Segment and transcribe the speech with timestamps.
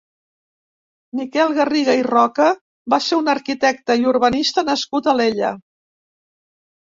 [1.19, 2.47] Miquel Garriga i Roca
[2.93, 5.53] va ser un arquitecte i urbanista nascut a Alella.